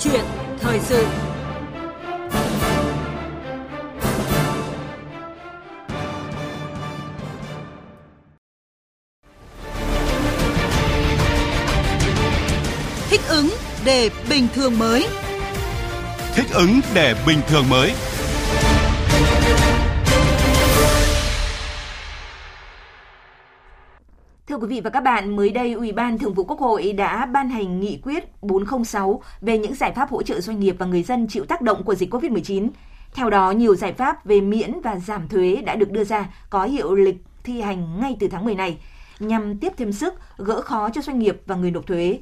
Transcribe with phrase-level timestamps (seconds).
[0.00, 0.24] chuyện,
[0.60, 1.06] thời sự.
[13.10, 13.50] Thích ứng
[13.84, 15.06] để bình thường mới.
[16.34, 17.92] Thích ứng để bình thường mới.
[24.60, 27.48] Quý vị và các bạn, mới đây Ủy ban Thường vụ Quốc hội đã ban
[27.48, 31.26] hành nghị quyết 406 về những giải pháp hỗ trợ doanh nghiệp và người dân
[31.28, 32.68] chịu tác động của dịch COVID-19.
[33.14, 36.64] Theo đó, nhiều giải pháp về miễn và giảm thuế đã được đưa ra có
[36.64, 38.78] hiệu lực thi hành ngay từ tháng 10 này
[39.20, 42.18] nhằm tiếp thêm sức gỡ khó cho doanh nghiệp và người nộp thuế.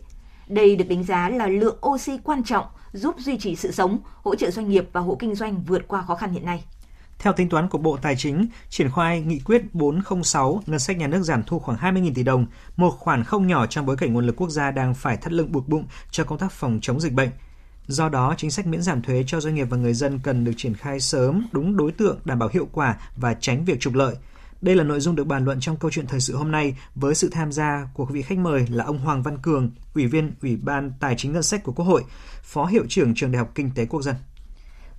[0.48, 4.34] Đây được đánh giá là lượng oxy quan trọng giúp duy trì sự sống, hỗ
[4.34, 6.64] trợ doanh nghiệp và hộ kinh doanh vượt qua khó khăn hiện nay.
[7.18, 11.06] Theo tính toán của Bộ Tài chính, triển khai nghị quyết 406, ngân sách nhà
[11.06, 14.26] nước giảm thu khoảng 20.000 tỷ đồng, một khoản không nhỏ trong bối cảnh nguồn
[14.26, 17.12] lực quốc gia đang phải thắt lưng buộc bụng cho công tác phòng chống dịch
[17.12, 17.30] bệnh.
[17.86, 20.52] Do đó, chính sách miễn giảm thuế cho doanh nghiệp và người dân cần được
[20.56, 24.16] triển khai sớm, đúng đối tượng, đảm bảo hiệu quả và tránh việc trục lợi.
[24.62, 27.14] Đây là nội dung được bàn luận trong câu chuyện thời sự hôm nay với
[27.14, 30.32] sự tham gia của quý vị khách mời là ông Hoàng Văn Cường, Ủy viên
[30.42, 32.04] Ủy ban Tài chính Ngân sách của Quốc hội,
[32.42, 34.14] Phó Hiệu trưởng Trường Đại học Kinh tế Quốc dân.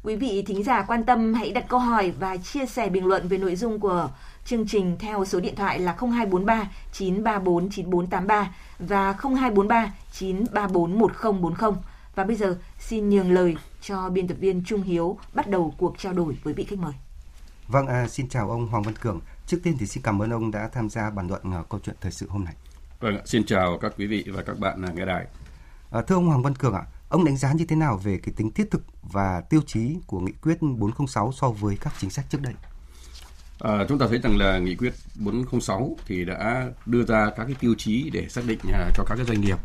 [0.08, 3.28] Quý vị thính giả quan tâm hãy đặt câu hỏi và chia sẻ bình luận
[3.28, 4.10] về nội dung của
[4.46, 11.72] chương trình theo số điện thoại là 0243 934 9483 và 0243 934 1040.
[12.16, 15.98] Và bây giờ xin nhường lời cho biên tập viên Trung Hiếu bắt đầu cuộc
[15.98, 16.94] trao đổi với vị khách mời.
[17.68, 19.20] Vâng, à, xin chào ông Hoàng Văn Cường.
[19.48, 21.96] Trước tiên thì xin cảm ơn ông đã tham gia bàn luận uh, câu chuyện
[22.02, 22.54] thời sự hôm nay.
[23.00, 25.26] Vâng, xin chào các quý vị và các bạn nghe đài.
[25.92, 28.34] À, thưa ông Hoàng Văn Cường ạ, ông đánh giá như thế nào về cái
[28.38, 32.26] tính thiết thực và tiêu chí của nghị quyết 406 so với các chính sách
[32.30, 32.54] trước đây?
[33.60, 37.56] À, chúng ta thấy rằng là nghị quyết 406 thì đã đưa ra các cái
[37.60, 39.58] tiêu chí để xác định à, cho các cái doanh nghiệp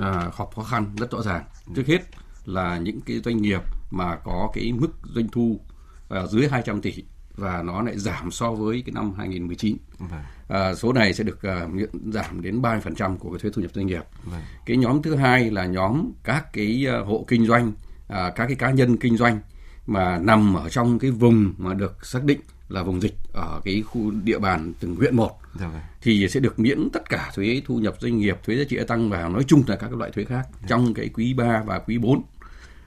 [0.00, 1.44] à, họp khó khăn rất rõ ràng.
[1.74, 2.00] Trước hết
[2.44, 5.60] là những cái doanh nghiệp mà có cái mức doanh thu
[6.08, 7.04] à, dưới 200 tỷ
[7.36, 9.76] và nó lại giảm so với cái năm 2019.
[9.98, 10.20] Vâng.
[10.48, 13.86] À, số này sẽ được uh, giảm đến 30% của cái thuế thu nhập doanh
[13.86, 14.02] nghiệp.
[14.24, 14.40] Vâng.
[14.66, 17.72] Cái nhóm thứ hai là nhóm các cái uh, hộ kinh doanh,
[18.08, 19.40] các cái cá nhân kinh doanh
[19.86, 23.82] mà nằm ở trong cái vùng mà được xác định là vùng dịch ở cái
[23.82, 25.80] khu địa bàn từng huyện một dạ vâng.
[26.02, 28.84] thì sẽ được miễn tất cả thuế thu nhập doanh nghiệp, thuế giá trị gia
[28.84, 30.66] tăng và nói chung là các loại thuế khác dạ.
[30.68, 32.22] trong cái quý 3 và quý 4.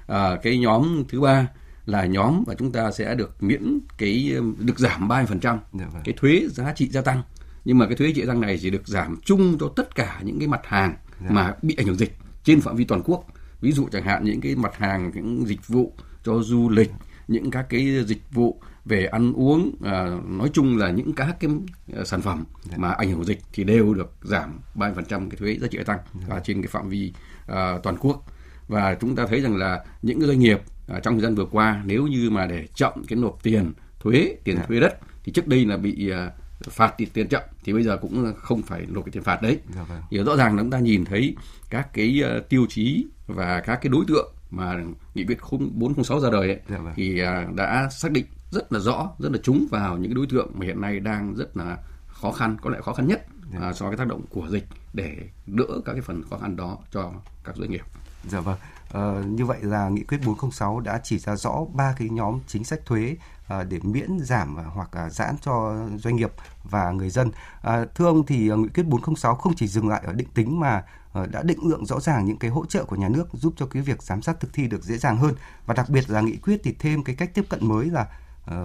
[0.07, 1.47] À, cái nhóm thứ ba
[1.85, 6.01] là nhóm và chúng ta sẽ được miễn cái được giảm 30% dạ vâng.
[6.05, 7.21] cái thuế giá trị gia tăng
[7.65, 10.39] nhưng mà cái thuế trị tăng này chỉ được giảm chung cho tất cả những
[10.39, 11.29] cái mặt hàng dạ.
[11.29, 13.25] mà bị ảnh hưởng dịch trên phạm vi toàn quốc
[13.61, 15.93] ví dụ chẳng hạn những cái mặt hàng những dịch vụ
[16.23, 16.91] cho du lịch
[17.27, 21.51] những các cái dịch vụ về ăn uống à, nói chung là những các cái
[21.97, 22.77] à, sản phẩm dạ.
[22.77, 26.25] mà ảnh hưởng dịch thì đều được giảm 30% cái thuế giá trị tăng dạ.
[26.29, 27.13] và trên cái phạm vi
[27.47, 28.25] à, toàn quốc
[28.67, 31.45] và chúng ta thấy rằng là những cái doanh nghiệp à, trong thời gian vừa
[31.45, 34.67] qua nếu như mà để chậm cái nộp tiền thuế tiền yeah.
[34.67, 36.31] Thuế đất thì trước đây là bị à,
[36.63, 39.59] phạt tiền chậm thì bây giờ cũng không phải nộp cái tiền phạt đấy.
[39.75, 40.01] Yeah, vâng.
[40.09, 41.35] Thì rõ ràng là chúng ta nhìn thấy
[41.69, 44.75] các cái uh, tiêu chí và các cái đối tượng mà
[45.13, 45.37] nghị quyết
[45.71, 46.93] 406 ra đời ấy, yeah, vâng.
[46.95, 50.27] thì uh, đã xác định rất là rõ, rất là trúng vào những cái đối
[50.27, 51.77] tượng mà hiện nay đang rất là
[52.07, 53.69] khó khăn, có lẽ khó khăn nhất yeah.
[53.69, 55.17] uh, so với tác động của dịch để
[55.47, 57.11] đỡ các cái phần khó khăn đó cho
[57.43, 57.83] các doanh nghiệp.
[58.27, 58.57] Dạ vâng.
[58.93, 62.63] À, như vậy là nghị quyết 406 đã chỉ ra rõ ba cái nhóm chính
[62.63, 66.31] sách thuế à, Ờ, để miễn giảm hoặc giãn cho doanh nghiệp
[66.63, 67.31] và người dân.
[67.61, 70.59] Ờ, thưa ông thì ờ, nghị quyết 406 không chỉ dừng lại ở định tính
[70.59, 70.83] mà
[71.31, 73.81] đã định lượng rõ ràng những cái hỗ trợ của nhà nước giúp cho cái
[73.81, 75.33] việc giám sát thực thi được dễ dàng hơn
[75.65, 78.07] và đặc biệt là nghị quyết thì thêm cái cách tiếp cận mới là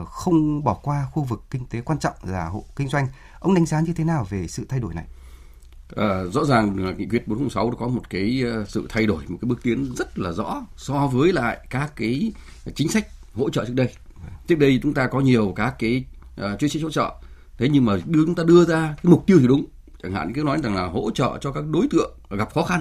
[0.06, 3.06] không bỏ qua khu vực kinh tế quan trọng là hộ kinh doanh.
[3.40, 5.04] Ông đánh giá như thế nào về sự thay đổi này?
[5.96, 9.62] À, rõ ràng nghị quyết 406 có một cái sự thay đổi, một cái bước
[9.62, 12.32] tiến rất là rõ so với lại các cái
[12.74, 13.94] chính sách hỗ trợ trước đây.
[14.46, 16.04] Trước đây chúng ta có nhiều các cái
[16.40, 17.14] uh, chính sách hỗ trợ,
[17.58, 19.64] thế nhưng mà đưa chúng ta đưa ra cái mục tiêu thì đúng,
[20.02, 22.80] chẳng hạn cứ nói rằng là hỗ trợ cho các đối tượng gặp khó khăn.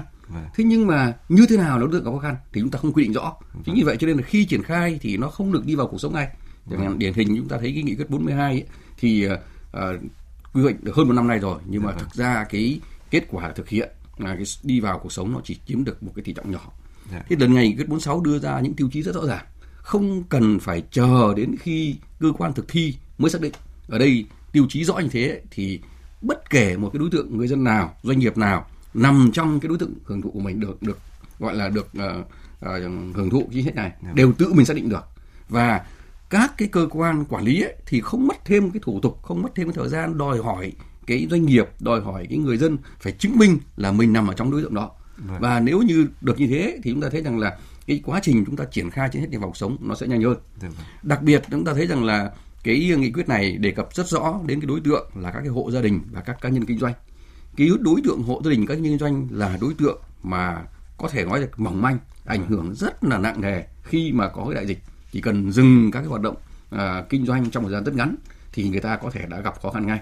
[0.55, 2.79] Thế nhưng mà như thế nào nó đối tượng gặp khó khăn thì chúng ta
[2.79, 3.33] không quy định rõ.
[3.65, 5.87] Chính vì vậy cho nên là khi triển khai thì nó không được đi vào
[5.87, 6.27] cuộc sống ngay.
[6.69, 8.65] Chẳng hạn điển hình chúng ta thấy cái nghị quyết 42 ấy,
[8.97, 9.39] thì uh,
[10.53, 12.03] quy hoạch được hơn một năm nay rồi nhưng mà dạ vâng.
[12.03, 12.79] thực ra cái
[13.11, 16.11] kết quả thực hiện là cái đi vào cuộc sống nó chỉ chiếm được một
[16.15, 16.71] cái tỷ trọng nhỏ.
[17.29, 19.45] Thế lần này nghị quyết 46 đưa ra những tiêu chí rất rõ ràng,
[19.83, 23.53] không cần phải chờ đến khi cơ quan thực thi mới xác định.
[23.87, 25.79] Ở đây tiêu chí rõ như thế thì
[26.21, 29.69] bất kể một cái đối tượng người dân nào, doanh nghiệp nào nằm trong cái
[29.69, 30.99] đối tượng hưởng thụ của mình được được
[31.39, 32.25] gọi là được uh,
[32.65, 34.15] uh, hưởng thụ chính sách này yeah.
[34.15, 35.03] đều tự mình xác định được
[35.49, 35.85] và
[36.29, 39.41] các cái cơ quan quản lý ấy, thì không mất thêm cái thủ tục không
[39.41, 40.71] mất thêm cái thời gian đòi hỏi
[41.07, 44.33] cái doanh nghiệp đòi hỏi cái người dân phải chứng minh là mình nằm ở
[44.33, 45.37] trong đối tượng đó vâng.
[45.39, 47.57] và nếu như được như thế thì chúng ta thấy rằng là
[47.87, 50.21] cái quá trình chúng ta triển khai chính sách đi vào sống nó sẽ nhanh
[50.21, 50.37] hơn.
[50.61, 50.85] Dạ vâng.
[51.03, 52.31] đặc biệt chúng ta thấy rằng là
[52.63, 55.49] cái nghị quyết này đề cập rất rõ đến cái đối tượng là các cái
[55.49, 56.93] hộ gia đình và các cá nhân kinh doanh.
[57.55, 60.63] Cái đối tượng hộ gia đình các nhân kinh doanh là đối tượng mà
[60.97, 64.45] có thể nói là mỏng manh ảnh hưởng rất là nặng nề khi mà có
[64.45, 64.79] cái đại dịch.
[65.11, 66.35] Chỉ cần dừng các cái hoạt động
[66.69, 68.15] à, kinh doanh trong thời gian rất ngắn
[68.53, 69.99] thì người ta có thể đã gặp khó khăn ngay.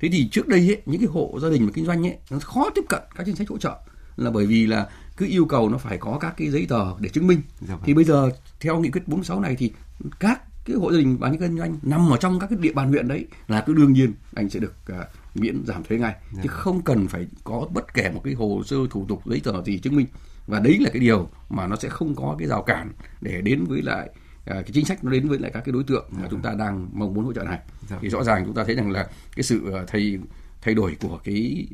[0.00, 2.38] Thế thì trước đây ấy, những cái hộ gia đình mà kinh doanh ấy nó
[2.38, 3.78] khó tiếp cận các chính sách hỗ trợ
[4.16, 7.08] là bởi vì là cứ yêu cầu nó phải có các cái giấy tờ để
[7.08, 7.40] chứng minh.
[7.60, 7.82] Dạ vâng.
[7.84, 8.30] thì bây giờ
[8.60, 9.72] theo nghị quyết 46 này thì
[10.20, 12.72] các cái hộ gia đình và những kinh doanh nằm ở trong các cái địa
[12.72, 16.14] bàn huyện đấy là cứ đương nhiên anh sẽ được à, miễn giảm thuế ngay.
[16.42, 19.62] Chứ không cần phải có bất kể một cái hồ sơ thủ tục giấy tờ
[19.62, 20.06] gì chứng minh.
[20.46, 23.64] Và đấy là cái điều mà nó sẽ không có cái rào cản để đến
[23.64, 24.10] với lại
[24.44, 26.54] à, cái chính sách nó đến với lại các cái đối tượng mà chúng ta
[26.58, 27.58] đang mong muốn hỗ trợ này.
[27.90, 27.98] Dạ.
[28.00, 29.06] thì rõ ràng chúng ta thấy rằng là
[29.36, 30.18] cái sự à, thay
[30.62, 31.66] thay đổi của cái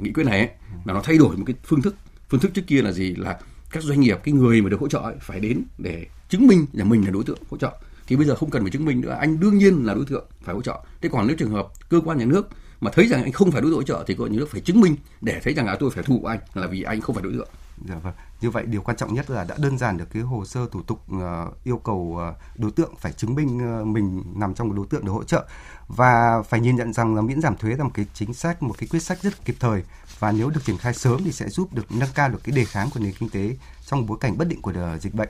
[0.00, 0.48] nghị quyết này ấy,
[0.84, 1.94] là nó thay đổi một cái phương thức
[2.28, 3.14] phương thức trước kia là gì?
[3.14, 3.38] Là
[3.70, 6.66] các doanh nghiệp cái người mà được hỗ trợ ấy, phải đến để chứng minh
[6.72, 7.70] là mình là đối tượng hỗ trợ.
[8.06, 10.24] Thì bây giờ không cần phải chứng minh nữa anh đương nhiên là đối tượng
[10.42, 10.80] phải hỗ trợ.
[11.00, 12.48] Thế còn nếu trường hợp cơ quan nhà nước
[12.80, 14.50] mà thấy rằng anh không phải đối tượng hỗ trợ thì cơ quan nhà nước
[14.50, 17.00] phải chứng minh để thấy rằng là tôi phải thu của anh là vì anh
[17.00, 17.48] không phải đối tượng.
[17.84, 18.14] Dạ vâng.
[18.40, 20.82] Như vậy điều quan trọng nhất là đã đơn giản được cái hồ sơ thủ
[20.82, 24.76] tục ờ, yêu cầu ờ, đối tượng phải chứng minh ờ, mình nằm trong cái
[24.76, 25.46] đối tượng được hỗ trợ
[25.88, 28.74] và phải nhìn nhận rằng là miễn giảm thuế là một cái chính sách một
[28.78, 29.82] cái quyết sách rất kịp thời
[30.18, 32.64] và nếu được triển khai sớm thì sẽ giúp được nâng cao được cái đề
[32.64, 33.56] kháng của nền kinh tế
[33.86, 35.28] trong bối cảnh bất định của dịch bệnh.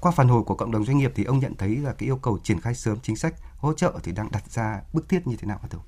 [0.00, 2.16] Qua phản hồi của cộng đồng doanh nghiệp thì ông nhận thấy là cái yêu
[2.16, 5.36] cầu triển khai sớm chính sách hỗ trợ thì đang đặt ra bức thiết như
[5.36, 5.84] thế nào hả thưa ông?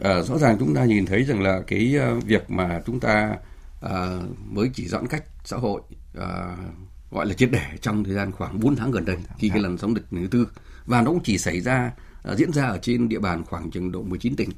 [0.00, 3.36] À, rõ ràng chúng ta nhìn thấy rằng là cái việc mà chúng ta
[3.80, 5.80] ờ, mới chỉ giãn cách xã hội
[6.14, 6.56] ờ,
[7.10, 9.78] gọi là triệt để trong thời gian khoảng 4 tháng gần đây khi cái lần
[9.78, 10.48] sóng dịch thứ tư.
[10.86, 11.92] Và nó cũng chỉ xảy ra
[12.22, 14.50] ờ, diễn ra ở trên địa bàn khoảng chừng độ 19 tỉnh.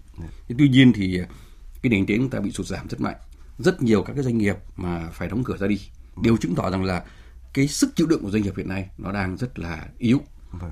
[0.49, 1.21] Thế Tuy nhiên thì
[1.83, 3.17] cái nền kinh tế chúng ta bị sụt giảm rất mạnh.
[3.59, 5.81] Rất nhiều các cái doanh nghiệp mà phải đóng cửa ra đi.
[6.23, 7.05] Đều chứng tỏ rằng là
[7.55, 10.21] cái sức chịu đựng của doanh nghiệp hiện nay nó đang rất là yếu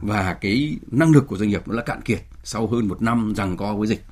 [0.02, 3.34] và cái năng lực của doanh nghiệp nó là cạn kiệt sau hơn một năm
[3.36, 4.04] rằng co với dịch.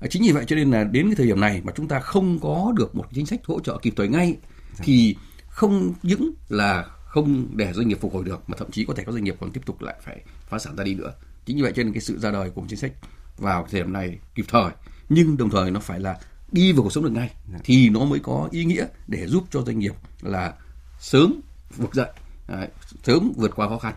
[0.00, 2.00] À, Chính vì vậy cho nên là đến cái thời điểm này mà chúng ta
[2.00, 4.36] không có được một chính sách hỗ trợ kịp thời ngay
[4.78, 5.16] thì
[5.48, 9.04] không những là không để doanh nghiệp phục hồi được mà thậm chí có thể
[9.04, 11.12] các doanh nghiệp còn tiếp tục lại phải phá sản ra đi nữa.
[11.46, 12.92] Chính vì vậy cho nên cái sự ra đời của một chính sách
[13.38, 14.70] vào thời điểm này kịp thời
[15.08, 16.18] nhưng đồng thời nó phải là
[16.52, 17.30] đi vào cuộc sống được ngay
[17.64, 20.54] thì nó mới có ý nghĩa để giúp cho doanh nghiệp là
[21.00, 21.40] sớm
[21.76, 22.10] vực dậy
[22.48, 22.68] đấy,
[23.02, 23.94] sớm vượt qua khó khăn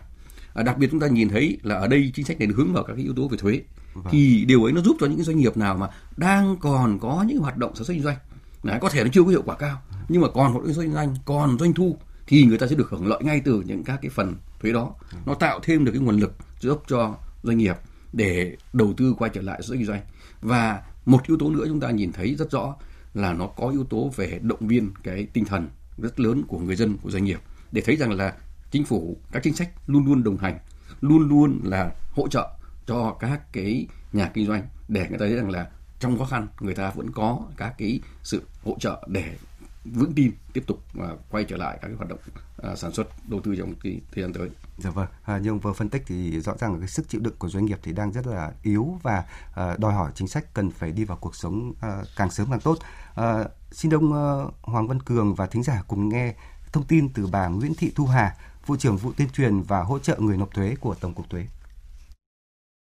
[0.54, 2.84] à, đặc biệt chúng ta nhìn thấy là ở đây chính sách này hướng vào
[2.84, 3.62] các cái yếu tố về thuế.
[4.10, 7.24] Thì điều ấy nó giúp cho những cái doanh nghiệp nào mà đang còn có
[7.28, 8.16] những hoạt động sản xuất kinh doanh
[8.62, 10.92] đấy, có thể nó chưa có hiệu quả cao nhưng mà còn hoạt động kinh
[10.92, 13.98] doanh còn doanh thu thì người ta sẽ được hưởng lợi ngay từ những các
[14.02, 14.94] cái phần thuế đó.
[15.26, 17.76] Nó tạo thêm được cái nguồn lực giúp cho doanh nghiệp
[18.12, 20.00] để đầu tư quay trở lại sản xuất kinh doanh.
[20.40, 22.76] Và một yếu tố nữa chúng ta nhìn thấy rất rõ
[23.14, 25.68] là nó có yếu tố về động viên cái tinh thần
[25.98, 27.40] rất lớn của người dân của doanh nghiệp.
[27.72, 28.34] Để thấy rằng là
[28.70, 30.58] chính phủ các chính sách luôn luôn đồng hành
[31.00, 32.50] luôn luôn là hỗ trợ
[32.86, 36.46] cho các cái nhà kinh doanh để người ta thấy rằng là trong khó khăn
[36.60, 39.36] người ta vẫn có các cái sự hỗ trợ để
[39.84, 42.18] vững tin tiếp tục và quay trở lại các cái hoạt động
[42.62, 45.58] à, sản xuất đầu tư trong cái thời gian tới Dạ vâng, à, như ông
[45.58, 47.92] vừa phân tích thì rõ ràng là cái sức chịu đựng của doanh nghiệp thì
[47.92, 49.24] đang rất là yếu và
[49.54, 52.60] à, đòi hỏi chính sách cần phải đi vào cuộc sống à, càng sớm càng
[52.60, 52.78] tốt.
[53.14, 54.24] À, xin ông à,
[54.62, 56.34] Hoàng Văn Cường và thính giả cùng nghe
[56.72, 58.36] thông tin từ bà Nguyễn Thị Thu Hà,
[58.70, 61.42] vụ trưởng vụ tuyên truyền và hỗ trợ người nộp thuế của Tổng cục Thuế.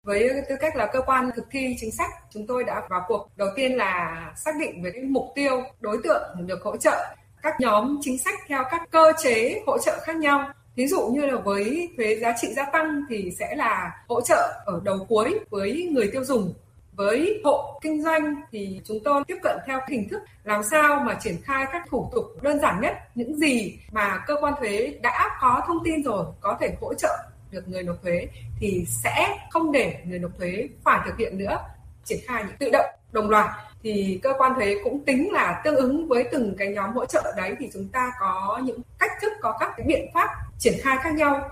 [0.03, 3.29] với tư cách là cơ quan thực thi chính sách, chúng tôi đã vào cuộc.
[3.35, 7.15] Đầu tiên là xác định về cái mục tiêu đối tượng được hỗ trợ.
[7.43, 10.49] Các nhóm chính sách theo các cơ chế hỗ trợ khác nhau.
[10.75, 14.63] Ví dụ như là với thuế giá trị gia tăng thì sẽ là hỗ trợ
[14.65, 16.53] ở đầu cuối với người tiêu dùng
[16.97, 21.17] với hộ kinh doanh thì chúng tôi tiếp cận theo hình thức làm sao mà
[21.19, 25.37] triển khai các thủ tục đơn giản nhất, những gì mà cơ quan thuế đã
[25.41, 27.17] có thông tin rồi, có thể hỗ trợ
[27.51, 28.27] được người nộp thuế
[28.59, 31.57] thì sẽ không để người nộp thuế phải thực hiện nữa.
[32.03, 33.49] Triển khai những tự động, đồng loạt
[33.83, 37.33] thì cơ quan thuế cũng tính là tương ứng với từng cái nhóm hỗ trợ
[37.37, 40.97] đấy thì chúng ta có những cách thức, có các cái biện pháp triển khai
[41.03, 41.49] khác nhau.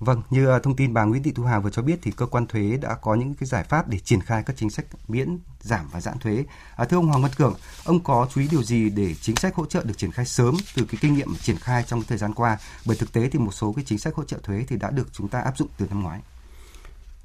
[0.00, 2.26] Vâng, như à, thông tin bà Nguyễn Thị Thu Hà vừa cho biết thì cơ
[2.26, 5.38] quan thuế đã có những cái giải pháp để triển khai các chính sách miễn,
[5.60, 6.44] giảm và giãn thuế.
[6.76, 9.54] À, thưa ông Hoàng Văn Cường, ông có chú ý điều gì để chính sách
[9.54, 12.34] hỗ trợ được triển khai sớm từ cái kinh nghiệm triển khai trong thời gian
[12.34, 12.58] qua?
[12.86, 15.12] Bởi thực tế thì một số cái chính sách hỗ trợ thuế thì đã được
[15.12, 16.20] chúng ta áp dụng từ năm ngoái.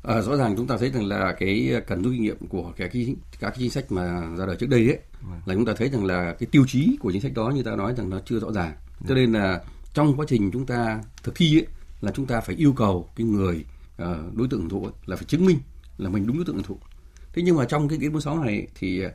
[0.03, 2.89] À, rõ ràng chúng ta thấy rằng là cái cần rút kinh nghiệm của các
[2.93, 4.03] cái các cái chính sách mà
[4.37, 4.99] ra đời trước đây ấy
[5.45, 7.75] là chúng ta thấy rằng là cái tiêu chí của chính sách đó như ta
[7.75, 8.73] nói rằng nó chưa rõ ràng
[9.07, 9.61] cho nên là
[9.93, 11.67] trong quá trình chúng ta thực thi ấy
[12.01, 13.65] là chúng ta phải yêu cầu cái người
[14.01, 15.59] uh, đối tượng hưởng thụ là phải chứng minh
[15.97, 16.77] là mình đúng đối tượng hưởng thụ.
[17.33, 19.11] Thế nhưng mà trong cái nghị 46 này thì ờ,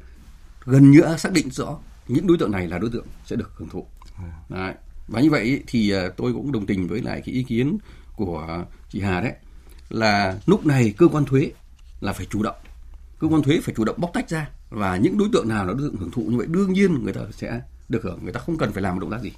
[0.64, 1.78] gần như xác định rõ
[2.09, 3.87] những đối tượng này là đối tượng sẽ được hưởng thụ.
[4.49, 4.75] Đấy.
[5.09, 7.78] và như vậy thì ờ, tôi cũng đồng tình với lại cái ý kiến
[8.16, 9.33] của chị Hà đấy
[9.88, 11.52] là lúc này cơ quan thuế
[12.00, 12.57] là phải chủ động.
[13.19, 15.73] Cơ quan thuế phải chủ động bóc tách ra và những đối tượng nào là
[15.73, 18.40] đối tượng hưởng thụ như vậy đương nhiên người ta sẽ được hưởng người ta
[18.40, 19.33] không cần phải làm một động tác gì.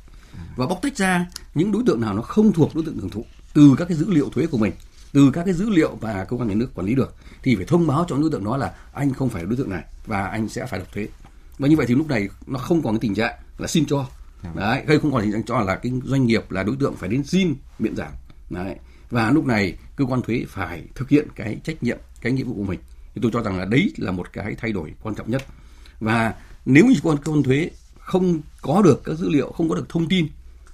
[0.57, 3.25] Và bóc tách ra những đối tượng nào nó không thuộc đối tượng hưởng thụ
[3.55, 4.73] từ các cái dữ liệu thuế của mình
[5.13, 7.65] từ các cái dữ liệu và cơ quan nhà nước quản lý được thì phải
[7.65, 10.27] thông báo cho đối tượng đó là anh không phải là đối tượng này và
[10.27, 11.09] anh sẽ phải nộp thuế.
[11.59, 14.07] Và như vậy thì lúc này nó không còn cái tình trạng là xin cho.
[14.55, 17.09] Đấy gây không còn tình trạng cho là cái doanh nghiệp là đối tượng phải
[17.09, 18.13] đến xin miễn giảm.
[18.51, 18.77] Đấy
[19.11, 22.55] và lúc này cơ quan thuế phải thực hiện cái trách nhiệm cái nghĩa vụ
[22.55, 22.81] của mình.
[23.15, 25.43] Thì tôi cho rằng là đấy là một cái thay đổi quan trọng nhất.
[26.01, 26.35] Và
[26.67, 30.09] nếu như cơ quan thuế không có được các dữ liệu không có được thông
[30.09, 30.29] tin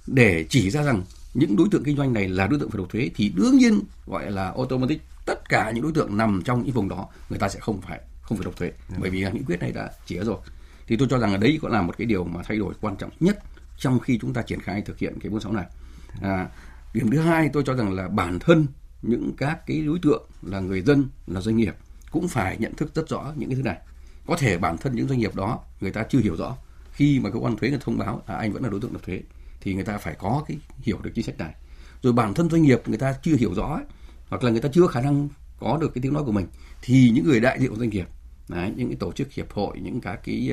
[0.07, 1.03] để chỉ ra rằng
[1.35, 3.79] những đối tượng kinh doanh này là đối tượng phải nộp thuế thì đương nhiên
[4.05, 7.49] gọi là automatic tất cả những đối tượng nằm trong những vùng đó người ta
[7.49, 8.67] sẽ không phải không phải nộp thuế.
[8.67, 9.01] Yeah.
[9.01, 10.37] bởi vì là nghị quyết này đã chỉ rồi.
[10.87, 12.95] Thì tôi cho rằng là đấy cũng là một cái điều mà thay đổi quan
[12.95, 13.39] trọng nhất
[13.77, 15.65] trong khi chúng ta triển khai thực hiện cái 46 này.
[16.21, 16.47] À,
[16.93, 18.67] điểm thứ hai tôi cho rằng là bản thân
[19.01, 21.75] những các cái đối tượng là người dân là doanh nghiệp
[22.11, 23.77] cũng phải nhận thức rất rõ những cái thứ này.
[24.27, 26.57] Có thể bản thân những doanh nghiệp đó người ta chưa hiểu rõ.
[26.91, 29.21] Khi mà cơ quan thuế thông báo à, anh vẫn là đối tượng nộp thuế
[29.65, 31.53] thì người ta phải có cái hiểu được chính sách này.
[32.01, 33.83] Rồi bản thân doanh nghiệp người ta chưa hiểu rõ ấy,
[34.29, 35.29] hoặc là người ta chưa khả năng
[35.59, 36.47] có được cái tiếng nói của mình
[36.81, 38.07] thì những người đại diện doanh nghiệp
[38.49, 40.51] đấy, những cái tổ chức hiệp hội những các cái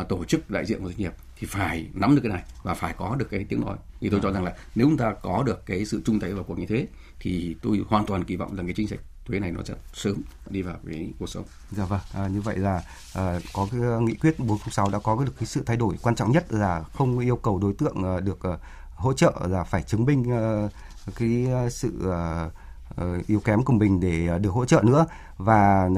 [0.00, 2.74] uh, tổ chức đại diện của doanh nghiệp thì phải nắm được cái này và
[2.74, 3.76] phải có được cái tiếng nói.
[4.00, 6.44] Thì tôi cho rằng là nếu chúng ta có được cái sự chung tay vào
[6.44, 6.86] cuộc như thế
[7.20, 10.22] thì tôi hoàn toàn kỳ vọng rằng cái chính sách thuế này nó sẽ sớm
[10.50, 11.44] đi vào cái cuộc sống.
[11.70, 12.82] Dạ vâng, à, như vậy là
[13.14, 16.14] à, có cái à, nghị quyết 406 đã có được cái sự thay đổi quan
[16.14, 18.58] trọng nhất là không yêu cầu đối tượng à, được à,
[18.94, 20.68] hỗ trợ là phải chứng minh à,
[21.16, 22.50] cái à, sự à,
[22.96, 25.88] à, yếu kém của mình để được hỗ trợ nữa và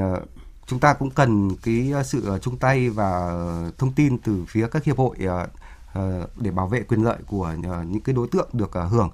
[0.67, 3.31] chúng ta cũng cần cái sự chung tay và
[3.77, 5.17] thông tin từ phía các hiệp hội
[5.95, 9.09] Ờ, để bảo vệ quyền lợi của ờ, những cái đối tượng được ờ, hưởng.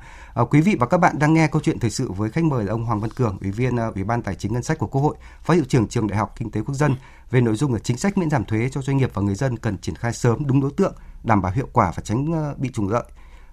[0.50, 2.72] Quý vị và các bạn đang nghe câu chuyện thời sự với khách mời là
[2.72, 5.16] ông Hoàng Văn Cường, Ủy viên Ủy ban Tài chính Ngân sách của Quốc hội,
[5.44, 6.96] Phó hiệu trưởng Trường Đại học Kinh tế Quốc dân
[7.32, 9.58] về nội dung là chính sách miễn giảm thuế cho doanh nghiệp và người dân
[9.58, 12.90] cần triển khai sớm đúng đối tượng, đảm bảo hiệu quả và tránh bị trùng
[12.90, 13.04] lợi.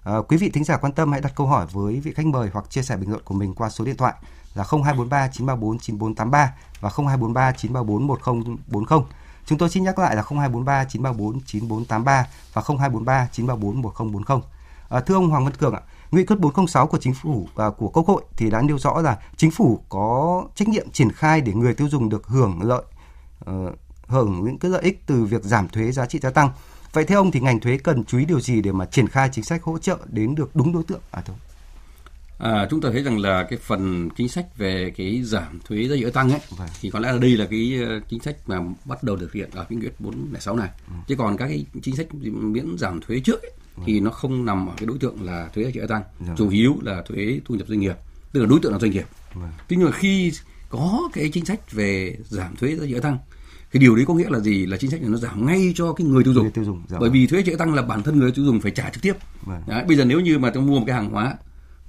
[0.03, 2.49] À, quý vị thính giả quan tâm hãy đặt câu hỏi với vị khách mời
[2.53, 4.13] hoặc chia sẻ bình luận của mình qua số điện thoại
[4.55, 9.01] là 0243 934 9483 và 0243 934 1040.
[9.49, 14.39] Chúng tôi xin nhắc lại là 0243 934 9483 và 0243 934 1040.
[14.89, 17.89] À, thưa ông Hoàng Văn Cường ạ, Nghị quyết 406 của chính phủ và của
[17.89, 21.53] Quốc hội thì đã nêu rõ là chính phủ có trách nhiệm triển khai để
[21.53, 22.83] người tiêu dùng được hưởng lợi
[23.49, 23.75] uh,
[24.07, 26.49] hưởng những cái lợi ích từ việc giảm thuế giá trị gia tăng.
[26.93, 29.29] Vậy theo ông thì ngành thuế cần chú ý điều gì để mà triển khai
[29.31, 31.48] chính sách hỗ trợ đến được đúng đối tượng à thưa ông?
[32.39, 35.95] À, chúng ta thấy rằng là cái phần chính sách về cái giảm thuế giá
[35.95, 36.67] trị tăng ấy vâng.
[36.81, 39.33] thì có lẽ là đây là cái ờ, chính sách mà bắt đầu được thực
[39.33, 40.69] hiện ở cái nghị quyết 406 này.
[40.87, 40.93] Ừ.
[41.07, 43.85] Chứ còn các cái chính sách miễn giảm thuế trước ấy, vâng.
[43.85, 46.35] thì nó không nằm ở cái đối tượng là thuế giá trị gia tăng, vâng.
[46.37, 47.95] chủ yếu là thuế thu nhập doanh nghiệp,
[48.31, 49.05] tức là đối tượng là doanh nghiệp.
[49.33, 49.51] Vâng.
[49.67, 50.31] Tuy nhiên khi
[50.69, 53.17] có cái chính sách về giảm thuế giá trị gia tăng
[53.71, 55.93] thì điều đấy có nghĩa là gì là chính sách này nó giảm ngay cho
[55.93, 58.03] cái người tiêu dùng, người tiêu dùng dạ bởi vì thuế trị tăng là bản
[58.03, 59.13] thân người tiêu dùng phải trả trực tiếp
[59.45, 59.61] vâng.
[59.67, 61.35] đấy, bây giờ nếu như mà tôi mua một cái hàng hóa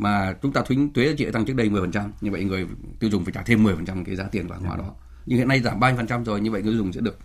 [0.01, 2.67] mà chúng ta thuế thuế trị tăng trước đây 10%, như vậy người
[2.99, 4.95] tiêu dùng phải trả thêm 10% cái giá tiền của hàng hóa đó.
[5.27, 7.19] Nhưng hiện nay giảm 30% rồi, như vậy người tiêu dùng sẽ được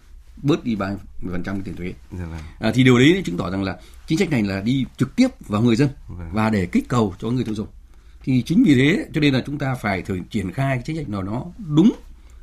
[0.44, 0.96] bớt đi 30%
[1.44, 1.94] cái tiền thuế.
[2.12, 2.40] Dạ vâng.
[2.60, 3.78] À, thì điều đấy chứng tỏ rằng là
[4.08, 6.30] chính sách này là đi trực tiếp vào người dân vâng.
[6.34, 7.68] và để kích cầu cho người tiêu dùng.
[8.24, 10.98] Thì chính vì thế cho nên là chúng ta phải thử triển khai cái chính
[10.98, 11.92] sách nào nó đúng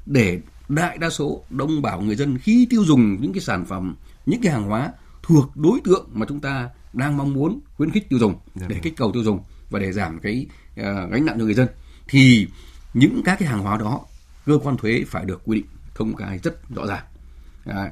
[0.07, 3.97] để đại đa số đông bảo người dân khi tiêu dùng những cái sản phẩm,
[4.27, 8.09] những cái hàng hóa thuộc đối tượng mà chúng ta đang mong muốn khuyến khích
[8.09, 8.83] tiêu dùng dạ để vâng.
[8.83, 9.41] kích cầu tiêu dùng
[9.73, 10.47] và để giảm cái
[10.81, 11.69] uh, gánh nặng cho người dân
[12.09, 12.49] thì
[12.95, 14.01] những các cái hàng hóa đó
[14.47, 17.05] cơ quan thuế phải được quy định công khai rất rõ ràng.
[17.65, 17.91] À,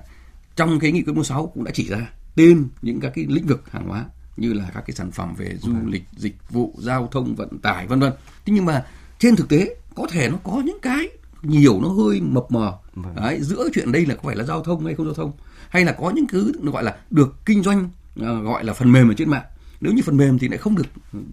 [0.56, 3.70] trong cái nghị quyết 16 cũng đã chỉ ra tên những các cái lĩnh vực
[3.70, 4.04] hàng hóa
[4.36, 5.88] như là các cái sản phẩm về du vâng.
[5.90, 8.12] lịch dịch vụ giao thông vận tải vân vân.
[8.46, 8.84] Thế nhưng mà
[9.18, 11.08] trên thực tế có thể nó có những cái
[11.42, 12.72] nhiều nó hơi mập mờ.
[12.94, 13.14] Vâng.
[13.14, 15.32] Đấy, giữa chuyện đây là có phải là giao thông hay không giao thông
[15.68, 17.84] hay là có những thứ gọi là được kinh doanh
[18.20, 19.44] uh, gọi là phần mềm ở trên mạng
[19.80, 20.86] nếu như phần mềm thì lại không được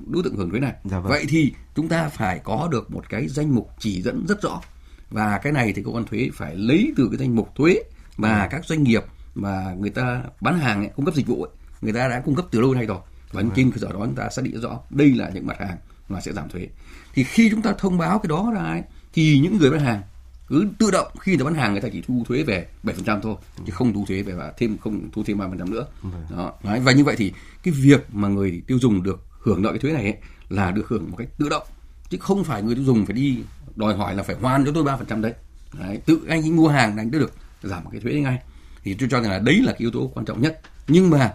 [0.07, 1.09] đối tượng hưởng thuế này dạ vâng.
[1.09, 4.61] vậy thì chúng ta phải có được một cái danh mục chỉ dẫn rất rõ
[5.09, 7.83] và cái này thì cơ quan thuế phải lấy từ cái danh mục thuế
[8.17, 8.47] mà ừ.
[8.51, 9.03] các doanh nghiệp
[9.35, 11.51] mà người ta bán hàng ấy, cung cấp dịch vụ ấy,
[11.81, 12.99] người ta đã cung cấp từ lâu nay rồi
[13.31, 13.47] và ừ.
[13.55, 15.77] trên cơ sở đó chúng ta xác định rõ đây là những mặt hàng
[16.09, 16.67] mà sẽ giảm thuế
[17.13, 18.81] thì khi chúng ta thông báo cái đó ra ấy,
[19.13, 20.01] thì những người bán hàng
[20.47, 23.19] cứ tự động khi người ta bán hàng người ta chỉ thu thuế về 7%
[23.21, 23.35] thôi
[23.65, 26.25] chứ không thu thuế về và thêm không thu thêm 3% nữa vâng.
[26.29, 29.79] đó và như vậy thì cái việc mà người tiêu dùng được hưởng lợi cái
[29.79, 30.17] thuế này ấy,
[30.49, 31.63] là được hưởng một cách tự động
[32.09, 33.37] chứ không phải người tiêu dùng phải đi
[33.75, 35.33] đòi hỏi là phải hoàn cho tôi 3% đấy.
[35.79, 37.31] đấy tự anh mua hàng anh được
[37.63, 38.39] giảm cái thuế đấy ngay
[38.83, 41.33] thì tôi cho rằng là đấy là cái yếu tố quan trọng nhất nhưng mà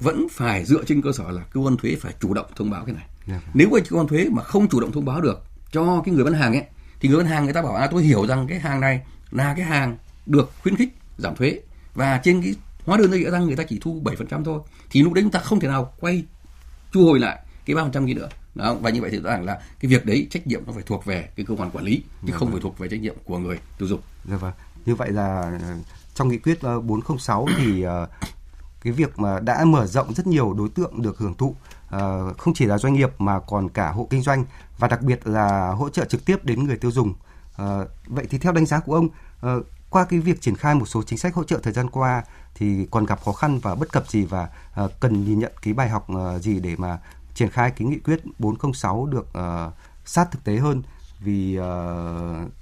[0.00, 2.84] vẫn phải dựa trên cơ sở là cơ quan thuế phải chủ động thông báo
[2.84, 3.04] cái này.
[3.26, 3.40] Dạ.
[3.54, 6.24] Nếu mà cơ quan thuế mà không chủ động thông báo được cho cái người
[6.24, 6.64] bán hàng ấy
[7.00, 9.64] thì bán hàng người ta bảo à tôi hiểu rằng cái hàng này là cái
[9.64, 11.60] hàng được khuyến khích giảm thuế
[11.94, 12.54] và trên cái
[12.86, 14.60] hóa đơn trị gia tăng người ta chỉ thu 7% thôi.
[14.90, 16.24] Thì lúc đấy chúng ta không thể nào quay
[16.92, 18.28] chu hồi lại cái 3% kia nữa.
[18.54, 20.82] Đó, và như vậy thì rõ ràng là cái việc đấy trách nhiệm nó phải
[20.86, 23.38] thuộc về cái cơ quan quản lý chứ không phải thuộc về trách nhiệm của
[23.38, 24.00] người tiêu dùng.
[24.30, 24.52] Dạ vâng.
[24.86, 25.74] Như vậy là ờ,
[26.14, 28.08] trong nghị quyết ờ, 406 thì ờ,
[28.82, 31.54] cái việc mà đã mở rộng rất nhiều đối tượng được hưởng thụ
[31.90, 34.44] ờ, không chỉ là doanh nghiệp mà còn cả hộ kinh doanh
[34.78, 37.14] và đặc biệt là hỗ trợ trực tiếp đến người tiêu dùng.
[37.56, 39.08] Ờ, vậy thì theo đánh giá của ông,
[39.40, 42.24] ờ, qua cái việc triển khai một số chính sách hỗ trợ thời gian qua
[42.54, 44.48] thì còn gặp khó khăn và bất cập gì và
[45.00, 46.06] cần nhìn nhận cái bài học
[46.40, 46.98] gì để mà
[47.34, 49.26] triển khai cái nghị quyết 406 được
[50.04, 50.82] sát thực tế hơn
[51.20, 51.56] vì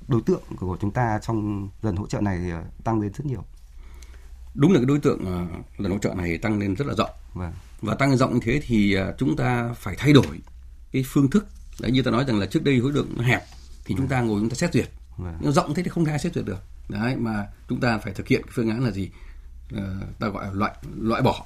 [0.08, 2.52] đối tượng của chúng ta trong lần hỗ trợ này
[2.84, 3.44] tăng lên rất nhiều
[4.58, 5.46] đúng là cái đối tượng ờ,
[5.78, 7.10] lần hỗ trợ này tăng lên rất là rộng.
[7.34, 7.52] Vâng.
[7.82, 10.26] và tăng rộng như thế thì ờ, chúng ta phải thay đổi
[10.92, 11.46] cái phương thức.
[11.80, 13.42] Đấy như ta nói rằng là trước đây đối tượng nó hẹp
[13.84, 14.88] thì chúng ta ngồi chúng ta xét duyệt.
[15.16, 15.38] Vâng.
[15.40, 16.62] nhưng rộng thế thì không ai xét duyệt được.
[16.88, 19.10] Đấy mà chúng ta phải thực hiện cái phương án là gì?
[19.72, 21.44] Ờ, ta gọi là loại loại bỏ.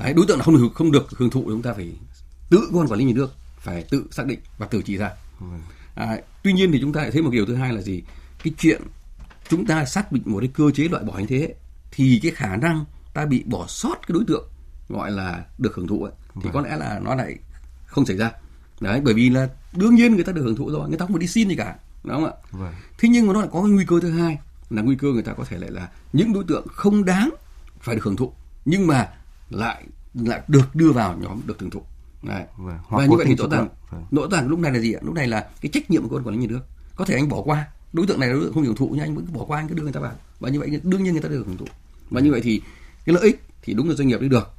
[0.00, 1.92] Đấy, đối tượng không được không được hưởng thụ chúng ta phải
[2.50, 5.10] tự cơ quan quản lý nhà nước phải tự xác định và tự chỉ ra.
[5.94, 8.02] À, tuy nhiên thì chúng ta lại thấy một điều thứ hai là gì?
[8.44, 8.82] Cái chuyện
[9.48, 11.54] chúng ta xác định một cái cơ chế loại bỏ như thế
[11.94, 12.84] thì cái khả năng
[13.14, 14.48] ta bị bỏ sót cái đối tượng
[14.88, 17.36] gọi là được hưởng thụ ấy, thì có lẽ là nó lại
[17.86, 18.32] không xảy ra
[18.80, 21.14] đấy bởi vì là đương nhiên người ta được hưởng thụ rồi người ta không
[21.14, 22.74] phải đi xin gì cả đúng không ạ Vâng.
[22.98, 24.38] thế nhưng mà nó lại có cái nguy cơ thứ hai
[24.70, 27.30] là nguy cơ người ta có thể lại là những đối tượng không đáng
[27.80, 28.32] phải được hưởng thụ
[28.64, 29.08] nhưng mà
[29.50, 29.84] lại
[30.14, 31.82] lại được đưa vào nhóm được hưởng thụ
[32.22, 32.44] Đấy.
[32.56, 32.78] Vâng.
[32.84, 33.68] Hoặc và như vậy thì rõ ràng.
[33.90, 34.04] Vâng.
[34.10, 36.26] rõ ràng lúc này là gì ạ lúc này là cái trách nhiệm của quan
[36.26, 36.60] quản lý nhà nước
[36.96, 39.00] có thể anh bỏ qua đối tượng này là đối tượng không hưởng thụ nhưng
[39.00, 41.02] anh vẫn cứ bỏ qua anh cứ đưa người ta vào và như vậy đương
[41.04, 41.66] nhiên người ta được hưởng thụ
[42.14, 42.60] và như vậy thì
[43.04, 44.50] cái lợi ích thì đúng là doanh nghiệp đi được.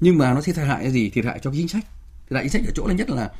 [0.00, 1.10] Nhưng mà nó sẽ thiệt hại cái gì?
[1.10, 1.84] Thiệt hại cho cái chính sách.
[2.28, 3.30] Thiệt hại chính sách ở chỗ là nhất là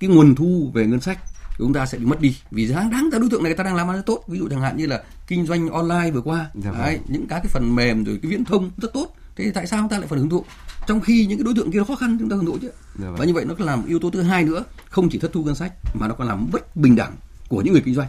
[0.00, 1.18] cái nguồn thu về ngân sách
[1.58, 2.36] của chúng ta sẽ bị mất đi.
[2.50, 4.24] Vì đáng đáng ra đối tượng này người ta đang làm ăn rất tốt.
[4.28, 6.50] Ví dụ chẳng hạn như là kinh doanh online vừa qua.
[6.54, 6.80] Dạ vâng.
[6.80, 9.14] đấy, những các cái phần mềm rồi cái viễn thông rất tốt.
[9.36, 10.44] Thế thì tại sao chúng ta lại phải hưởng thụ?
[10.86, 12.70] Trong khi những cái đối tượng kia nó khó khăn chúng ta hưởng thụ chứ.
[12.98, 13.16] Dạ vâng.
[13.18, 14.64] và như vậy nó làm yếu tố thứ hai nữa.
[14.88, 17.16] Không chỉ thất thu ngân sách mà nó còn làm bất bình đẳng
[17.48, 18.08] của những người kinh doanh.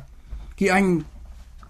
[0.57, 1.01] Khi anh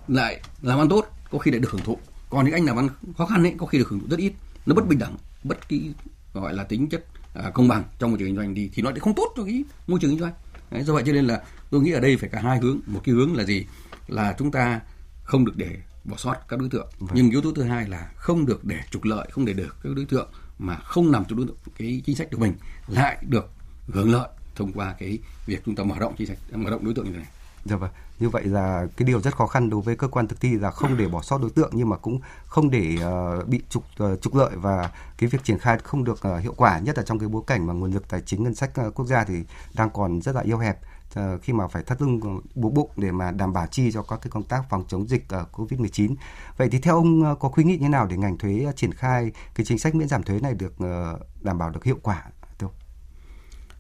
[0.08, 1.97] lại làm ăn tốt có khi lại được hưởng thụ
[2.29, 4.33] còn những anh làm ăn khó khăn ấy có khi được hưởng thụ rất ít.
[4.65, 5.91] Nó bất bình đẳng bất kỳ
[6.33, 8.89] gọi là tính chất à, công bằng trong môi trường kinh doanh đi thì nó
[8.89, 10.33] lại không tốt cho cái môi trường kinh doanh.
[10.71, 12.79] Đấy, do vậy cho nên là tôi nghĩ ở đây phải cả hai hướng.
[12.85, 13.65] Một cái hướng là gì?
[14.07, 14.81] Là chúng ta
[15.23, 16.87] không được để bỏ sót các đối tượng.
[17.13, 19.89] Nhưng yếu tố thứ hai là không được để trục lợi không để được các
[19.95, 22.53] đối tượng mà không nằm trong đối tượng cái chính sách của mình
[22.87, 23.49] lại được
[23.87, 26.93] hưởng lợi thông qua cái việc chúng ta mở rộng chính sách mở rộng đối
[26.93, 27.27] tượng như thế này
[27.65, 27.91] Dạ vâng.
[28.20, 30.72] Như vậy là cái điều rất khó khăn đối với cơ quan thực thi là
[30.72, 32.96] không để bỏ sót đối tượng nhưng mà cũng không để
[33.39, 36.54] uh, bị trục uh, trục lợi và cái việc triển khai không được uh, hiệu
[36.58, 38.96] quả nhất là trong cái bối cảnh mà nguồn lực tài chính ngân sách uh,
[38.96, 39.43] quốc gia thì
[39.74, 40.80] đang còn rất là eo hẹp
[41.20, 44.20] uh, khi mà phải thắt lưng buộc bụng để mà đảm bảo chi cho các
[44.22, 46.15] cái công tác phòng chống dịch uh, Covid-19.
[46.58, 48.93] Vậy thì theo ông uh, có khuyến nghị như nào để ngành thuế uh, triển
[48.93, 52.24] khai cái chính sách miễn giảm thuế này được uh, đảm bảo được hiệu quả?
[52.60, 52.74] Thưa ông?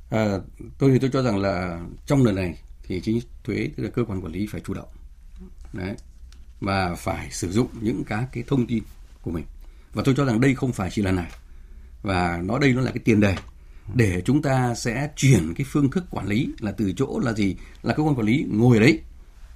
[0.09, 0.37] À,
[0.77, 2.55] tôi thì tôi cho rằng là trong lần này
[2.87, 4.89] thì chính thuế tức là cơ quan quản lý phải chủ động.
[5.73, 5.95] Đấy.
[6.59, 8.83] Và phải sử dụng những các cái thông tin
[9.21, 9.45] của mình.
[9.93, 11.31] Và tôi cho rằng đây không phải chỉ lần này.
[12.01, 13.35] Và nó đây nó là cái tiền đề.
[13.93, 17.55] Để chúng ta sẽ chuyển cái phương thức quản lý là từ chỗ là gì?
[17.83, 18.99] Là cơ quan quản lý ngồi ở đấy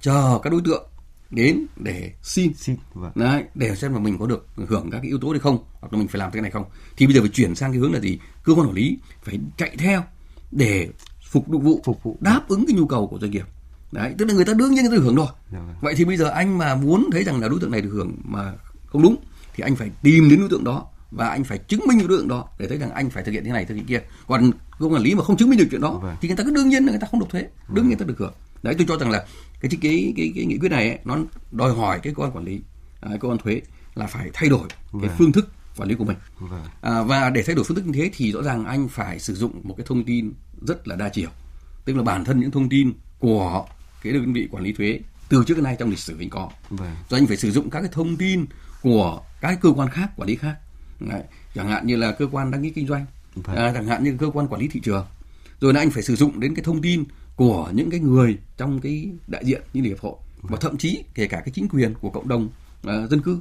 [0.00, 0.88] chờ các đối tượng
[1.30, 2.54] đến để xin.
[2.54, 3.12] Xin vâng.
[3.14, 5.92] Đấy, để xem là mình có được hưởng các cái yếu tố hay không hoặc
[5.92, 6.64] là mình phải làm cái này không.
[6.96, 8.18] Thì bây giờ phải chuyển sang cái hướng là gì?
[8.44, 10.04] Cơ quan quản lý phải chạy theo
[10.50, 10.88] để
[11.32, 12.16] phục vụ Phục vụ.
[12.20, 13.46] đáp ứng cái nhu cầu của doanh nghiệp
[13.92, 15.74] đấy tức là người ta đương nhiên người ta được hưởng rồi Dạ vâng.
[15.80, 18.12] vậy thì bây giờ anh mà muốn thấy rằng là đối tượng này được hưởng
[18.24, 18.52] mà
[18.86, 19.16] không đúng
[19.54, 22.18] thì anh phải tìm đến đối tượng đó và anh phải chứng minh được đối
[22.18, 24.50] tượng đó để thấy rằng anh phải thực hiện thế này thực hiện kia còn
[24.78, 26.16] quan quản lý mà không chứng minh được chuyện đó Vâng.
[26.20, 27.96] thì người ta cứ đương nhiên là người ta không nộp thuế đương nhiên người
[27.96, 29.26] ta được hưởng đấy tôi cho rằng là
[29.60, 31.18] cái cái cái cái, cái nghị quyết này ấy, nó
[31.52, 32.60] đòi hỏi cái cơ quan quản lý
[33.00, 33.60] à, cơ quan thuế
[33.94, 35.10] là phải thay đổi cái Vâng.
[35.18, 36.62] phương thức quản lý của mình Vâng.
[36.80, 39.34] à, và để thay đổi phương thức như thế thì rõ ràng anh phải sử
[39.34, 40.32] dụng một cái thông tin
[40.66, 41.30] rất là đa chiều.
[41.84, 43.66] Tức là bản thân những thông tin của
[44.02, 46.50] cái đơn vị quản lý thuế từ trước đến nay trong lịch sử mình có.
[46.70, 46.94] Vâng.
[47.08, 48.46] rồi anh phải sử dụng các cái thông tin
[48.82, 50.56] của các cơ quan khác quản lý khác.
[51.00, 51.22] Đấy.
[51.54, 53.06] chẳng hạn như là cơ quan đăng ký kinh doanh.
[53.34, 53.56] Vâng.
[53.56, 55.06] à, chẳng hạn như cơ quan quản lý thị trường.
[55.60, 57.04] Rồi là anh phải sử dụng đến cái thông tin
[57.36, 60.14] của những cái người trong cái đại diện như hiệp hội.
[60.42, 62.48] Và thậm chí kể cả cái chính quyền của cộng đồng
[62.86, 63.38] à, dân cư.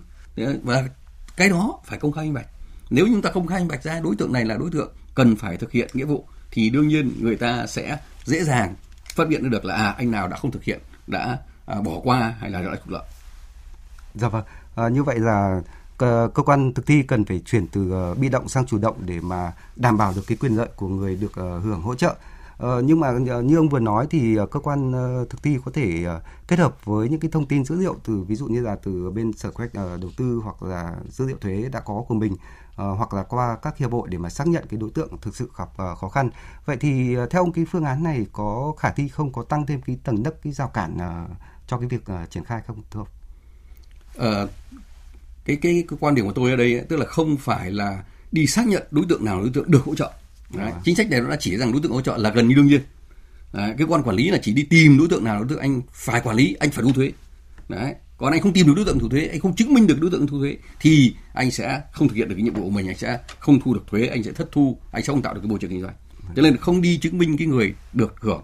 [0.63, 0.89] Và
[1.37, 2.47] cái đó phải công khai minh bạch.
[2.89, 5.35] Nếu chúng ta không khai minh bạch ra đối tượng này là đối tượng cần
[5.35, 8.75] phải thực hiện nghĩa vụ thì đương nhiên người ta sẽ dễ dàng
[9.15, 12.35] phát hiện được là à anh nào đã không thực hiện đã à, bỏ qua
[12.39, 13.03] hay là đã trục lợi
[14.15, 14.43] Dạ vâng.
[14.75, 15.61] À, như vậy là
[15.97, 19.19] cơ quan thực thi cần phải chuyển từ ờ, bị động sang chủ động để
[19.21, 22.15] mà đảm bảo được cái quyền lợi của người được ờ, hưởng hỗ trợ.
[22.61, 23.11] Ờ, nhưng mà
[23.43, 26.59] như ông vừa nói thì ờ, cơ quan ờ, thực thi có thể ờ, kết
[26.59, 29.33] hợp với những cái thông tin dữ liệu từ ví dụ như là từ bên
[29.33, 32.35] sở kế hoạch đầu tư hoặc là dữ liệu thuế đã có của mình
[32.75, 35.49] hoặc là qua các hiệp hội để mà xác nhận cái đối tượng thực sự
[35.57, 35.69] gặp
[35.99, 36.29] khó khăn.
[36.65, 39.81] Vậy thì theo ông cái phương án này có khả thi không có tăng thêm
[39.81, 40.97] cái tầng nấc cái rào cản
[41.67, 43.07] cho cái việc triển khai không thưa ông?
[44.17, 44.45] À,
[45.45, 48.03] cái, cái cái quan điểm của tôi ở đây ấy, tức là không phải là
[48.31, 50.11] đi xác nhận đối tượng nào đối tượng được hỗ trợ.
[50.55, 50.71] Đấy.
[50.83, 52.67] Chính sách này nó đã chỉ rằng đối tượng hỗ trợ là gần như đương
[52.67, 52.81] nhiên.
[53.53, 53.73] Đấy.
[53.77, 56.21] Cái quan quản lý là chỉ đi tìm đối tượng nào đối tượng anh phải
[56.21, 57.11] quản lý, anh phải thu thuế.
[57.69, 60.01] Đấy còn anh không tìm được đối tượng thu thuế anh không chứng minh được
[60.01, 62.69] đối tượng thu thuế thì anh sẽ không thực hiện được cái nhiệm vụ của
[62.69, 65.33] mình anh sẽ không thu được thuế anh sẽ thất thu anh sẽ không tạo
[65.33, 65.93] được cái môi trường kinh doanh
[66.35, 68.43] cho nên không đi chứng minh cái người được hưởng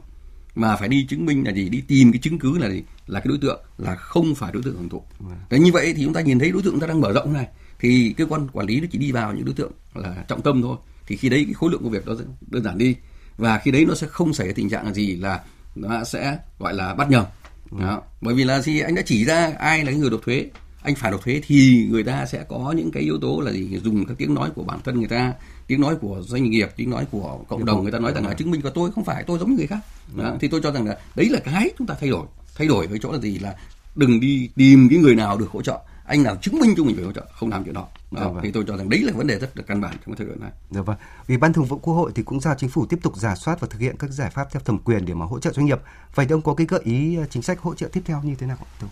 [0.56, 3.20] mà phải đi chứng minh là gì đi tìm cái chứng cứ là gì là
[3.20, 5.02] cái đối tượng là không phải đối tượng hưởng thụ
[5.50, 7.34] Đấy, như vậy thì chúng ta nhìn thấy đối tượng chúng ta đang mở rộng
[7.34, 7.48] này
[7.80, 10.62] thì cơ quan quản lý nó chỉ đi vào những đối tượng là trọng tâm
[10.62, 12.14] thôi thì khi đấy cái khối lượng công việc đó
[12.48, 12.96] đơn giản đi.
[13.38, 15.42] Và khi đấy nó sẽ không xảy ra tình trạng là gì là
[15.76, 17.26] nó sẽ gọi là bắt nhầm.
[17.72, 18.02] Đó.
[18.22, 18.80] bởi vì là gì?
[18.80, 20.46] Anh đã chỉ ra ai là cái người nộp thuế.
[20.84, 23.80] Anh phải nộp thuế thì người ta sẽ có những cái yếu tố là gì?
[23.84, 25.34] Dùng các tiếng nói của bản thân người ta
[25.68, 28.34] tiếng nói của doanh nghiệp tiếng nói của cộng đồng người ta nói rằng là
[28.34, 29.80] chứng minh của tôi không phải tôi giống như người khác.
[30.16, 30.36] Đó.
[30.40, 32.28] thì tôi cho rằng là đấy là cái chúng ta thay đổi.
[32.56, 33.40] Thay đổi với chỗ là gì?
[33.40, 33.56] Là
[33.96, 35.80] đừng đi tìm cái người nào được hỗ trợ.
[36.06, 37.88] Anh nào chứng minh cho mình phải hỗ trợ không làm chuyện đó.
[38.12, 38.40] Dạ vâng.
[38.44, 40.28] thì tôi cho rằng đấy là vấn đề rất là căn bản trong cái thời
[40.28, 42.86] điểm này dạ vâng vì ban thường vụ quốc hội thì cũng giao chính phủ
[42.86, 45.26] tiếp tục giả soát và thực hiện các giải pháp theo thẩm quyền để mà
[45.26, 45.80] hỗ trợ doanh nghiệp
[46.16, 48.36] vậy thì ông có cái gợi ý ờ, chính sách hỗ trợ tiếp theo như
[48.36, 48.90] thế nào không?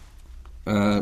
[0.66, 0.98] À,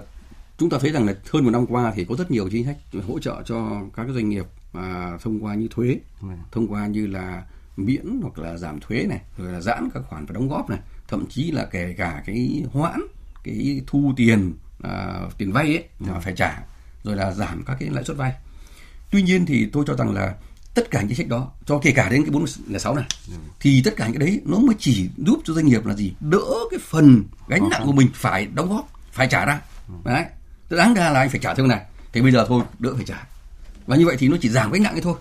[0.57, 2.77] chúng ta thấy rằng là hơn một năm qua thì có rất nhiều chính sách
[3.07, 6.27] hỗ trợ cho các doanh nghiệp à, thông qua như thuế ừ.
[6.51, 7.43] thông qua như là
[7.77, 10.79] miễn hoặc là giảm thuế này rồi là giãn các khoản phải đóng góp này
[11.07, 13.01] thậm chí là kể cả cái hoãn
[13.43, 14.53] cái thu tiền
[14.87, 16.63] uh, tiền vay ấy mà phải trả
[17.03, 18.33] rồi là giảm các cái lãi suất vay.
[19.11, 20.35] Tuy nhiên thì tôi cho rằng là
[20.73, 22.45] tất cả những chính sách đó cho kể cả đến cái bốn
[22.79, 23.05] sáu này
[23.59, 26.13] thì tất cả những cái đấy nó mới chỉ giúp cho doanh nghiệp là gì?
[26.19, 29.61] Đỡ cái phần gánh nặng của mình phải đóng góp phải trả ra.
[30.03, 30.25] Đấy.
[30.69, 31.81] Đáng ra là anh phải trả theo này.
[32.13, 33.27] Thì bây giờ thôi đỡ phải trả.
[33.87, 35.15] Và như vậy thì nó chỉ giảm gánh nặng ấy thôi.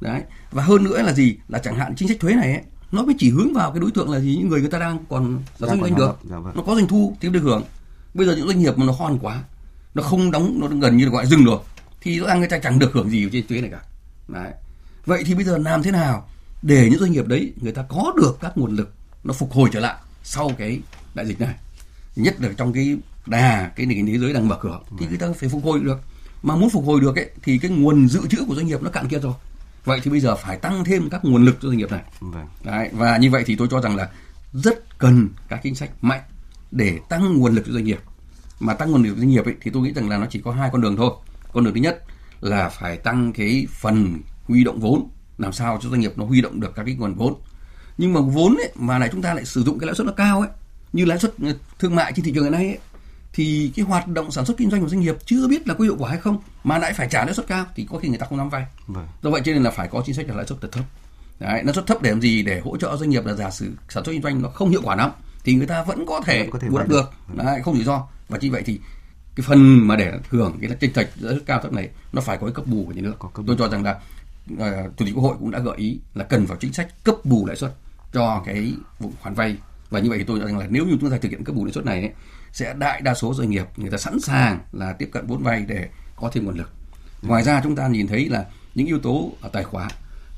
[0.00, 0.22] Đấy.
[0.50, 1.36] Và hơn nữa là gì?
[1.48, 2.62] Là chẳng hạn chính sách thuế này ấy,
[2.92, 4.36] nó mới chỉ hướng vào cái đối tượng là gì?
[4.38, 6.18] Những người người ta đang còn là doanh doanh được.
[6.30, 6.56] dạ vâng.
[6.56, 7.64] nó có doanh thu thì được hưởng.
[8.14, 9.42] Bây giờ những doanh nghiệp mà nó hon quá
[9.98, 11.58] nó không đóng nó gần như là gọi dừng rồi
[12.00, 13.80] thì rõ ràng người ta chẳng được hưởng gì trên thuế này cả.
[14.28, 14.52] Đấy.
[15.06, 16.28] vậy thì bây giờ làm thế nào
[16.62, 19.68] để những doanh nghiệp đấy người ta có được các nguồn lực nó phục hồi
[19.72, 20.80] trở lại sau cái
[21.14, 21.54] đại dịch này?
[22.16, 25.18] Nhất là trong cái đà cái nền kinh tế giới đang mở cửa thì người
[25.18, 26.00] ta phải phục hồi được.
[26.42, 28.90] Mà muốn phục hồi được ấy thì cái nguồn dự trữ của doanh nghiệp nó
[28.90, 29.34] cạn kiệt rồi.
[29.84, 32.02] Vậy thì bây giờ phải tăng thêm các nguồn lực cho doanh nghiệp này.
[32.20, 32.46] Vâng.
[32.64, 34.08] Đấy, và như vậy thì tôi cho rằng là
[34.52, 36.20] rất cần các chính sách mạnh
[36.70, 37.98] để tăng nguồn lực cho doanh nghiệp
[38.60, 40.52] mà tăng nguồn lực doanh nghiệp ấy, thì tôi nghĩ rằng là nó chỉ có
[40.52, 41.12] hai con đường thôi.
[41.52, 42.02] Con đường thứ nhất
[42.40, 46.40] là phải tăng cái phần huy động vốn làm sao cho doanh nghiệp nó huy
[46.40, 47.34] động được các cái nguồn vốn.
[47.98, 50.12] Nhưng mà vốn ấy, mà lại chúng ta lại sử dụng cái lãi suất nó
[50.12, 50.48] cao ấy
[50.92, 52.78] như lãi suất ờ, thương mại trên thị trường hiện nay ấy,
[53.32, 55.84] thì cái hoạt động sản xuất kinh doanh của doanh nghiệp chưa biết là có
[55.84, 58.18] hiệu quả hay không mà lại phải trả lãi suất cao thì có khi người
[58.18, 58.66] ta không dám vay.
[58.86, 59.06] Vâng.
[59.22, 60.84] do vậy cho nên là phải có chính sách là lãi suất thấp.
[61.40, 62.42] Đấy, lãi suất thấp để làm gì?
[62.42, 64.80] Để hỗ trợ doanh nghiệp là giả sử sản xuất kinh doanh nó không hiệu
[64.84, 65.10] quả lắm
[65.44, 67.10] thì người ta vẫn có thể, có thể được, được.
[67.34, 68.80] Đấy, không rủi ro và như vậy thì
[69.36, 72.46] cái phần mà để hưởng cái chênh lệch rất cao thấp này nó phải có
[72.46, 73.14] cái cấp bù của nhà nước.
[73.46, 74.00] Tôi cho rằng là
[74.52, 77.14] uh, chủ tịch quốc hội cũng đã gợi ý là cần vào chính sách cấp
[77.24, 77.74] bù lãi suất
[78.12, 79.56] cho cái vụ khoản vay.
[79.90, 81.54] Và như vậy thì tôi cho rằng là nếu như chúng ta thực hiện cấp
[81.54, 82.10] bù lãi suất này ấy,
[82.52, 85.64] sẽ đại đa số doanh nghiệp người ta sẵn sàng là tiếp cận vốn vay
[85.68, 86.70] để có thêm nguồn lực.
[87.22, 89.88] Ngoài ra chúng ta nhìn thấy là những yếu tố ở tài khoá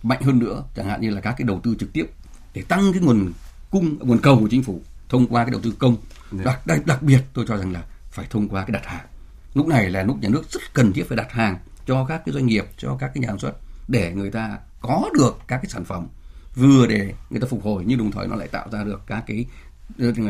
[0.03, 2.07] mạnh hơn nữa chẳng hạn như là các cái đầu tư trực tiếp
[2.55, 3.33] để tăng cái nguồn
[3.71, 5.97] cung nguồn cầu của chính phủ thông qua cái đầu tư công.
[6.11, 6.20] dạ.
[6.33, 9.07] Đặc, đặc đặc biệt tôi cho rằng là phải thông qua cái đặt hàng.
[9.55, 12.33] Lúc này là lúc nhà nước rất cần thiết phải đặt hàng cho các cái
[12.33, 13.53] doanh nghiệp cho các cái nhà sản xuất
[13.89, 16.07] để người ta có được các cái sản phẩm
[16.55, 19.25] vừa để người ta phục hồi nhưng đồng thời nó lại tạo ra được các
[19.27, 19.47] cái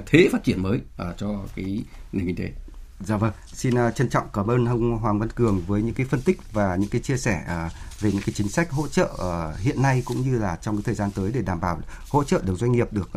[0.07, 2.53] thế phát triển mới uh, cho cái nền kinh tế.
[3.01, 6.07] Dạ vâng, xin uh, trân trọng cảm ơn ông Hoàng Văn Cường với những cái
[6.07, 9.11] phân tích và những cái chia sẻ uh, về những cái chính sách hỗ trợ
[9.13, 12.25] uh, hiện nay cũng như là trong cái thời gian tới để đảm bảo hỗ
[12.25, 13.11] trợ được doanh nghiệp được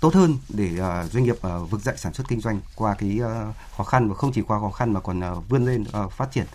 [0.00, 3.20] tốt hơn để uh, doanh nghiệp uh, vực dậy sản xuất kinh doanh qua cái
[3.22, 6.12] uh, khó khăn và không chỉ qua khó khăn mà còn uh, vươn lên uh,
[6.12, 6.46] phát triển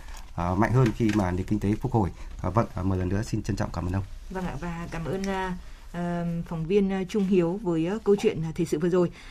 [0.51, 2.09] uh, mạnh hơn khi mà nền kinh tế phục hồi.
[2.47, 4.03] Uh, vâng, uh, một lần nữa xin trân trọng cảm ơn ông.
[4.29, 8.65] Vâng ạ và cảm ơn uh, phóng viên Trung Hiếu với uh, câu chuyện thời
[8.65, 9.11] sự vừa rồi.